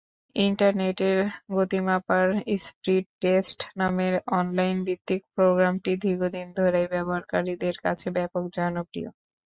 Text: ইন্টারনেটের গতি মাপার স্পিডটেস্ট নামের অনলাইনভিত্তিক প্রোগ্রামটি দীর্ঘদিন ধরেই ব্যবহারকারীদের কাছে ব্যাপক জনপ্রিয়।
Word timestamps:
ইন্টারনেটের 0.35 1.17
গতি 1.55 1.79
মাপার 1.87 2.25
স্পিডটেস্ট 2.61 3.59
নামের 3.77 4.13
অনলাইনভিত্তিক 4.39 5.21
প্রোগ্রামটি 5.35 5.91
দীর্ঘদিন 6.03 6.47
ধরেই 6.57 6.87
ব্যবহারকারীদের 6.93 7.75
কাছে 7.85 8.07
ব্যাপক 8.17 8.43
জনপ্রিয়। 8.57 9.09